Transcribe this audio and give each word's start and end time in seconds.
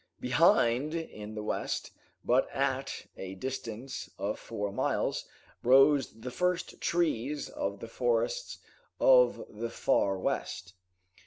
Behind 0.19 0.95
in 0.95 1.35
the 1.35 1.43
west, 1.43 1.91
but 2.25 2.49
at 2.49 3.05
a 3.17 3.35
distance 3.35 4.09
of 4.17 4.39
four 4.39 4.71
miles, 4.71 5.25
rose 5.61 6.21
the 6.21 6.31
first 6.31 6.81
trees 6.81 7.49
of 7.49 7.81
the 7.81 7.87
forests 7.87 8.57
of 8.99 9.45
the 9.47 9.69
Far 9.69 10.17
West. 10.17 10.73